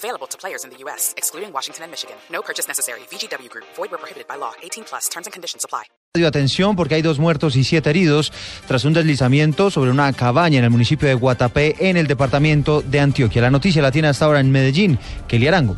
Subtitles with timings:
[0.00, 2.16] Available to players in the U.S., excluding Washington and Michigan.
[2.32, 3.00] No purchase necessary.
[3.10, 3.66] VGW Group.
[3.76, 4.52] Void where prohibited by law.
[4.62, 5.10] 18 plus.
[5.10, 5.84] Terms and conditions apply.
[6.26, 8.32] Atención porque hay dos muertos y siete heridos
[8.66, 12.98] tras un deslizamiento sobre una cabaña en el municipio de Guatapé en el departamento de
[12.98, 13.42] Antioquia.
[13.42, 14.98] La noticia la tiene hasta ahora en Medellín.
[15.28, 15.76] Kelly Arango.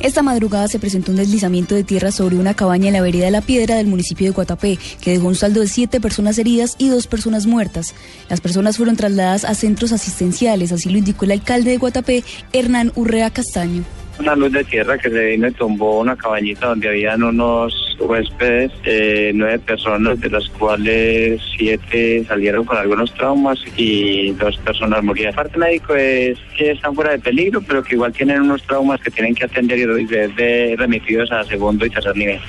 [0.00, 3.30] Esta madrugada se presentó un deslizamiento de tierra sobre una cabaña en la vereda de
[3.30, 6.88] La Piedra del municipio de Guatapé, que dejó un saldo de siete personas heridas y
[6.88, 7.94] dos personas muertas.
[8.28, 12.92] Las personas fueron trasladadas a centros asistenciales, así lo indicó el alcalde de Guatapé, Hernán
[12.94, 13.84] Urrea Castaño
[14.18, 18.72] una luz de tierra que se vino y tumbó una cabañita donde habían unos huéspedes,
[18.84, 25.30] eh, nueve personas, de las cuales siete salieron con algunos traumas y dos personas murieron.
[25.30, 29.00] El parte médico es que están fuera de peligro, pero que igual tienen unos traumas
[29.00, 30.30] que tienen que atender y ser
[30.78, 32.40] remitidos a segundo y tercer nivel.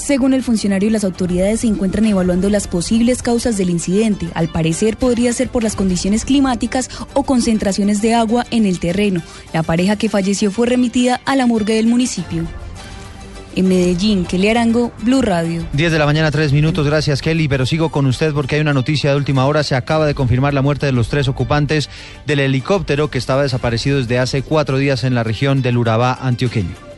[0.00, 4.28] Según el funcionario, las autoridades se encuentran evaluando las posibles causas del incidente.
[4.34, 9.20] Al parecer podría ser por las condiciones climáticas o concentraciones de agua en el terreno.
[9.52, 12.46] La pareja que falleció fue remitida a la morgue del municipio.
[13.54, 15.66] En Medellín, Kelly Arango, Blue Radio.
[15.74, 16.86] 10 de la mañana, 3 minutos.
[16.86, 17.46] Gracias, Kelly.
[17.46, 19.62] Pero sigo con usted porque hay una noticia de última hora.
[19.62, 21.90] Se acaba de confirmar la muerte de los tres ocupantes
[22.26, 26.89] del helicóptero que estaba desaparecido desde hace cuatro días en la región del Urabá antioqueño.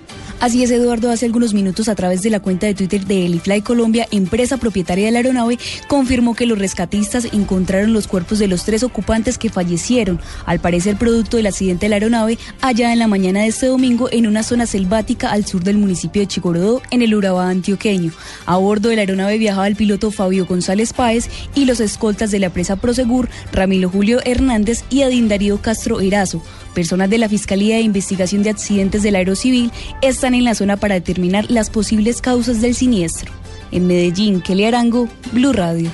[0.43, 3.63] Así es, Eduardo, hace algunos minutos a través de la cuenta de Twitter de Elifly
[3.63, 8.65] Colombia, empresa propietaria de la aeronave, confirmó que los rescatistas encontraron los cuerpos de los
[8.65, 13.07] tres ocupantes que fallecieron, al parecer producto del accidente de la aeronave, allá en la
[13.07, 17.03] mañana de este domingo en una zona selvática al sur del municipio de Chigorodó, en
[17.03, 18.11] el Urabá antioqueño.
[18.45, 22.41] A bordo de la aeronave viajaba el piloto Fabio González Páez y los escoltas de
[22.41, 26.43] la empresa Prosegur, Ramiro Julio Hernández y Adin Darío Castro Erazo.
[26.75, 29.71] Personas de la Fiscalía de Investigación de Accidentes del Aerocivil
[30.01, 33.31] están en la zona para determinar las posibles causas del siniestro.
[33.71, 35.91] En Medellín, Kelly Arango, Blue Radio.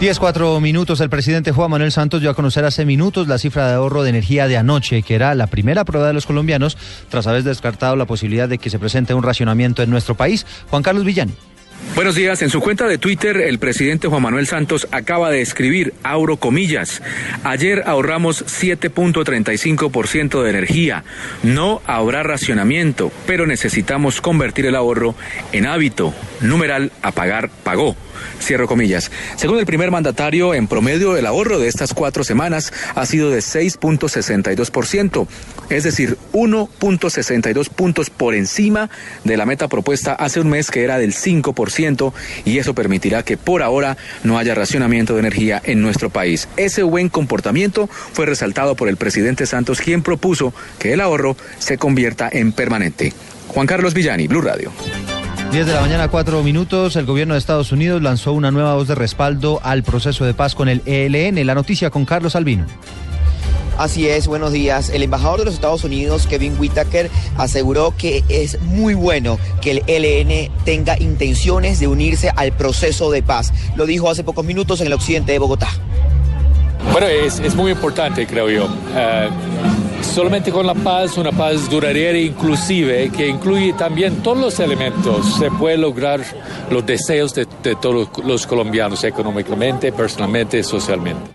[0.00, 1.00] 10, 4 minutos.
[1.00, 4.10] El presidente Juan Manuel Santos dio a conocer hace minutos la cifra de ahorro de
[4.10, 6.76] energía de anoche, que era la primera prueba de los colombianos
[7.08, 10.46] tras haber descartado la posibilidad de que se presente un racionamiento en nuestro país.
[10.68, 11.32] Juan Carlos Villani.
[11.94, 12.42] Buenos días.
[12.42, 17.02] En su cuenta de Twitter, el presidente Juan Manuel Santos acaba de escribir, abro comillas,
[17.44, 21.04] ayer ahorramos 7.35% de energía.
[21.44, 25.14] No habrá racionamiento, pero necesitamos convertir el ahorro
[25.52, 26.12] en hábito.
[26.44, 27.96] Numeral, apagar, pagó.
[28.40, 29.10] Cierro comillas.
[29.36, 33.38] Según el primer mandatario, en promedio el ahorro de estas cuatro semanas ha sido de
[33.38, 35.26] 6.62%,
[35.70, 38.90] es decir, 1.62 puntos por encima
[39.24, 42.12] de la meta propuesta hace un mes que era del 5%
[42.44, 46.48] y eso permitirá que por ahora no haya racionamiento de energía en nuestro país.
[46.58, 51.78] Ese buen comportamiento fue resaltado por el presidente Santos, quien propuso que el ahorro se
[51.78, 53.14] convierta en permanente.
[53.48, 54.72] Juan Carlos Villani, Blue Radio.
[55.50, 56.96] 10 de la mañana, 4 minutos.
[56.96, 60.54] El gobierno de Estados Unidos lanzó una nueva voz de respaldo al proceso de paz
[60.54, 61.46] con el ELN.
[61.46, 62.66] La noticia con Carlos Albino.
[63.78, 64.90] Así es, buenos días.
[64.90, 69.82] El embajador de los Estados Unidos, Kevin Whitaker, aseguró que es muy bueno que el
[69.86, 73.52] ELN tenga intenciones de unirse al proceso de paz.
[73.76, 75.68] Lo dijo hace pocos minutos en el occidente de Bogotá.
[76.92, 78.68] Bueno, es, muy importante, creo yo.
[78.94, 79.28] Eh,
[80.04, 85.36] solamente con la paz, una paz duradera e inclusive, que incluye también todos los elementos,
[85.38, 86.20] se puede lograr
[86.70, 91.30] los deseos de, de todos los colombianos económicamente, personalmente, socialmente.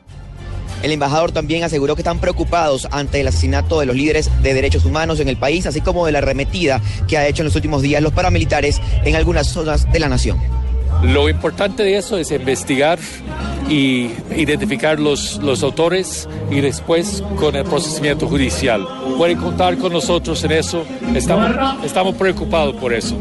[0.82, 4.86] El embajador también aseguró que están preocupados ante el asesinato de los líderes de derechos
[4.86, 7.82] humanos en el país, así como de la arremetida que ha hecho en los últimos
[7.82, 10.38] días los paramilitares en algunas zonas de la nación.
[11.04, 13.00] Lo importante de eso es investigar
[13.70, 18.88] y identificar los, los autores y después con el procesamiento judicial.
[19.18, 21.52] Pueden contar con nosotros en eso, estamos,
[21.84, 23.16] estamos preocupados por eso.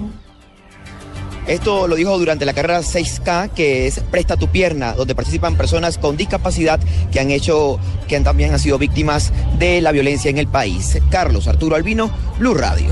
[1.46, 5.96] Esto lo dijo durante la carrera 6K, que es Presta tu pierna, donde participan personas
[5.96, 6.78] con discapacidad
[7.10, 10.98] que han hecho, que también han sido víctimas de la violencia en el país.
[11.10, 12.88] Carlos Arturo Albino, Blue Radio.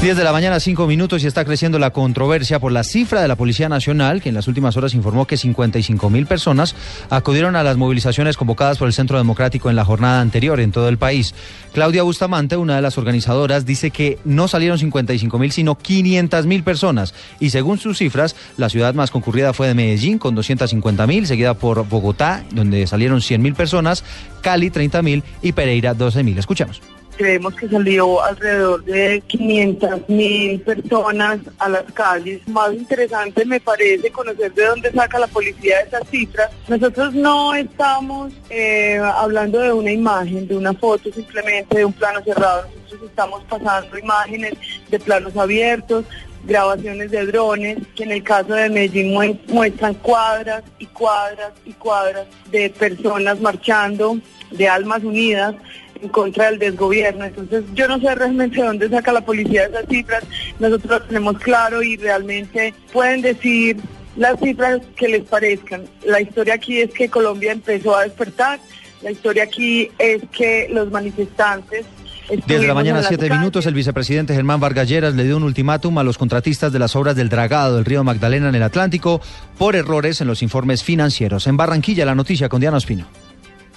[0.00, 3.28] 10 de la mañana, 5 minutos y está creciendo la controversia por la cifra de
[3.28, 6.76] la Policía Nacional, que en las últimas horas informó que 55 mil personas
[7.10, 10.88] acudieron a las movilizaciones convocadas por el Centro Democrático en la jornada anterior en todo
[10.88, 11.34] el país.
[11.72, 16.62] Claudia Bustamante, una de las organizadoras, dice que no salieron 55 mil, sino 500 mil
[16.62, 17.12] personas.
[17.40, 21.54] Y según sus cifras, la ciudad más concurrida fue de Medellín, con 250 mil, seguida
[21.54, 24.04] por Bogotá, donde salieron 100 mil personas,
[24.40, 26.38] Cali, 30 mil y Pereira, 12 mil.
[26.38, 26.95] Escuchamos.
[27.16, 32.46] Creemos que salió alrededor de 500 mil personas a las calles.
[32.48, 36.50] Más interesante me parece conocer de dónde saca la policía esas cifras.
[36.68, 42.22] Nosotros no estamos eh, hablando de una imagen, de una foto simplemente, de un plano
[42.22, 42.66] cerrado.
[42.84, 44.54] Nosotros estamos pasando imágenes
[44.90, 46.04] de planos abiertos,
[46.44, 49.12] grabaciones de drones, que en el caso de Medellín
[49.48, 54.18] muestran cuadras y cuadras y cuadras de personas marchando,
[54.52, 55.56] de almas unidas
[56.00, 57.24] en contra del desgobierno.
[57.24, 60.24] Entonces yo no sé realmente de dónde saca la policía esas cifras,
[60.58, 63.76] nosotros lo tenemos claro y realmente pueden decir
[64.16, 65.84] las cifras que les parezcan.
[66.04, 68.58] La historia aquí es que Colombia empezó a despertar,
[69.02, 71.84] la historia aquí es que los manifestantes
[72.28, 75.96] 10 de la mañana, 7 minutos, el vicepresidente Germán Vargas Lleras le dio un ultimátum
[75.98, 79.20] a los contratistas de las obras del dragado del río Magdalena en el Atlántico
[79.58, 81.46] por errores en los informes financieros.
[81.46, 83.06] En Barranquilla, la noticia con Diana Ospino.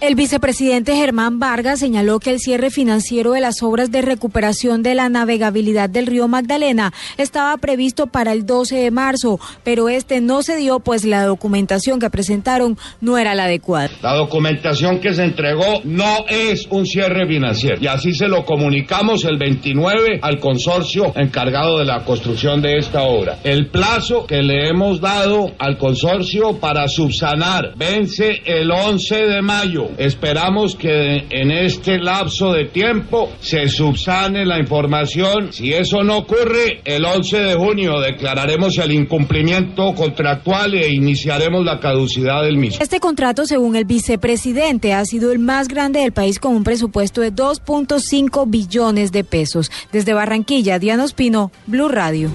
[0.02, 4.96] El vicepresidente Germán Vargas señaló que el cierre financiero de las obras de recuperación de
[4.96, 10.42] la navegabilidad del río Magdalena estaba previsto para el 12 de marzo, pero este no
[10.42, 13.90] se dio pues la documentación que presentaron no era la adecuada.
[14.02, 19.26] La documentación que se entregó no es un cierre financiero y así se lo comunicamos
[19.26, 23.40] el 29 al consorcio encargado de la construcción de esta obra.
[23.44, 29.89] El plazo que le hemos dado al consorcio para subsanar vence el 11 de mayo.
[29.98, 35.52] Esperamos que en este lapso de tiempo se subsane la información.
[35.52, 41.80] Si eso no ocurre, el 11 de junio declararemos el incumplimiento contractual e iniciaremos la
[41.80, 42.82] caducidad del mismo.
[42.82, 47.22] Este contrato, según el vicepresidente, ha sido el más grande del país con un presupuesto
[47.22, 49.72] de 2.5 billones de pesos.
[49.92, 52.32] Desde Barranquilla, Diana Ospino, Blue Radio.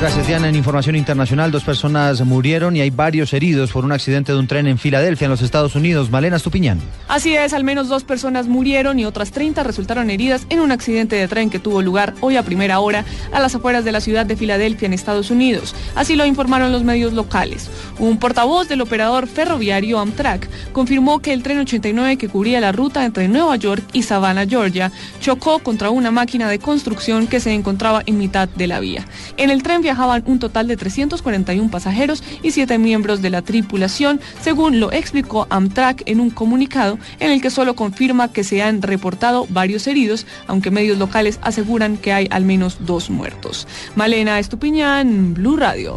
[0.00, 0.48] Gracias, Diana.
[0.48, 4.46] En información internacional, dos personas murieron y hay varios heridos por un accidente de un
[4.46, 6.10] tren en Filadelfia, en los Estados Unidos.
[6.10, 6.80] Malena Stupiñán.
[7.08, 11.14] Así es, al menos dos personas murieron y otras 30 resultaron heridas en un accidente
[11.14, 14.26] de tren que tuvo lugar hoy a primera hora a las afueras de la ciudad
[14.26, 15.74] de Filadelfia, en Estados Unidos.
[15.94, 17.70] Así lo informaron los medios locales.
[17.98, 23.04] Un portavoz del operador ferroviario Amtrak confirmó que el tren 89 que cubría la ruta
[23.04, 24.90] entre Nueva York y Savannah, Georgia,
[25.20, 29.06] chocó contra una máquina de construcción que se encontraba en mitad de la vía.
[29.36, 34.20] En el tren viajaban un total de 341 pasajeros y 7 miembros de la tripulación,
[34.42, 36.75] según lo explicó Amtrak en un comunicado
[37.18, 41.96] en el que solo confirma que se han reportado varios heridos, aunque medios locales aseguran
[41.96, 43.66] que hay al menos dos muertos.
[43.94, 45.96] Malena Estupiñán, Blue Radio.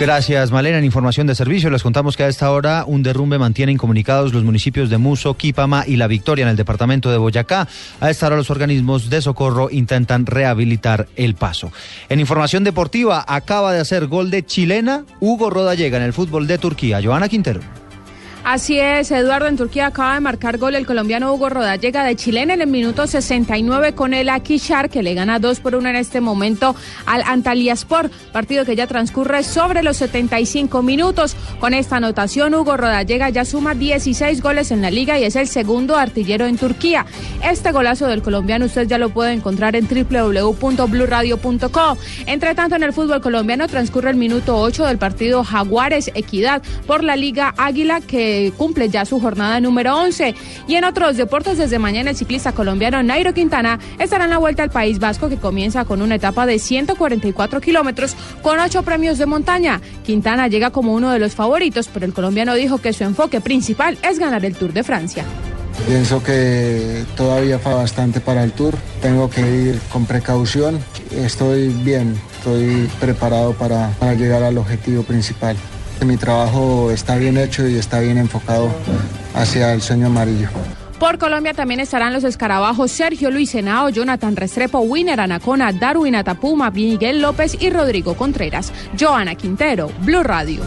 [0.00, 0.78] Gracias, Malena.
[0.78, 4.44] En información de servicio les contamos que a esta hora un derrumbe mantiene incomunicados los
[4.44, 7.66] municipios de Muso, Quipama y La Victoria en el departamento de Boyacá.
[7.98, 11.72] A esta hora los organismos de socorro intentan rehabilitar el paso.
[12.08, 16.58] En información deportiva, acaba de hacer gol de chilena Hugo Rodallega en el fútbol de
[16.58, 17.00] Turquía.
[17.02, 17.77] Joana Quintero.
[18.44, 22.54] Así es, Eduardo, en Turquía acaba de marcar gol el colombiano Hugo Rodallega de Chilena
[22.54, 26.22] en el minuto 69 con el Akishar, que le gana 2 por 1 en este
[26.22, 26.74] momento
[27.04, 31.36] al Antalyaspor, partido que ya transcurre sobre los 75 minutos.
[31.60, 35.48] Con esta anotación, Hugo Rodallega ya suma 16 goles en la liga y es el
[35.48, 37.04] segundo artillero en Turquía.
[37.44, 41.98] Este golazo del colombiano usted ya lo puede encontrar en www.bluradio.co.
[42.26, 47.04] Entre tanto, en el fútbol colombiano transcurre el minuto 8 del partido Jaguares Equidad por
[47.04, 50.34] la Liga Águila que cumple ya su jornada número 11.
[50.66, 54.62] Y en otros deportes, desde mañana el ciclista colombiano Nairo Quintana estará en la vuelta
[54.62, 59.26] al País Vasco que comienza con una etapa de 144 kilómetros con ocho premios de
[59.26, 59.80] montaña.
[60.04, 63.98] Quintana llega como uno de los favoritos, pero el colombiano dijo que su enfoque principal
[64.02, 65.24] es ganar el Tour de Francia.
[65.86, 68.74] Pienso que todavía fa bastante para el tour.
[69.00, 70.78] Tengo que ir con precaución.
[71.12, 75.56] Estoy bien, estoy preparado para, para llegar al objetivo principal.
[76.04, 78.70] Mi trabajo está bien hecho y está bien enfocado
[79.34, 80.48] hacia el sueño amarillo.
[80.98, 86.70] Por Colombia también estarán los escarabajos Sergio Luis Senao, Jonathan Restrepo, Winner Anacona, Darwin Atapuma,
[86.70, 88.72] Miguel López y Rodrigo Contreras.
[88.98, 90.62] Joana Quintero, Blue Radio.